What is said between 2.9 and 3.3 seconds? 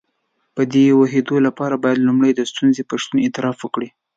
شتون